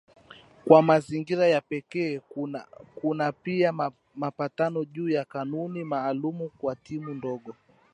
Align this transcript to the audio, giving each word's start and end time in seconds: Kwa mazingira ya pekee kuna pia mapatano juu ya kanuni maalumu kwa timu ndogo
Kwa 0.65 0.81
mazingira 0.81 1.47
ya 1.47 1.61
pekee 1.61 2.19
kuna 2.95 3.31
pia 3.31 3.71
mapatano 4.15 4.83
juu 4.85 5.09
ya 5.09 5.25
kanuni 5.25 5.83
maalumu 5.83 6.49
kwa 6.49 6.75
timu 6.75 7.13
ndogo 7.13 7.55